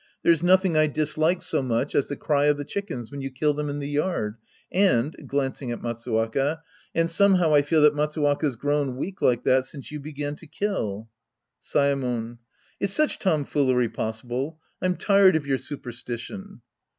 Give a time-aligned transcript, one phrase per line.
[0.23, 3.53] There's nothing I dislike so much as the cry of the chickens when you kill
[3.53, 4.37] them in the yard.
[4.71, 6.63] And— {glancing at Matsuwaka)
[6.95, 11.07] and somehow I feel that Matsuwaka's grown weak like that since you began to kill.
[11.61, 12.39] Saemon.
[12.79, 14.57] Is such tomfoolery possible?
[14.81, 16.61] I'm tired of your superstition.